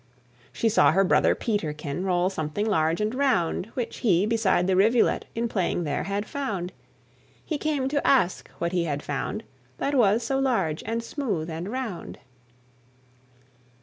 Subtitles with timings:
[0.51, 5.25] She saw her brother Peterkin Roll something large and round, Which he, beside the rivulet,
[5.35, 6.73] In playing there, had found.
[7.45, 9.43] He came to ask what he had found,
[9.77, 12.17] That was so large, and smooth, and round.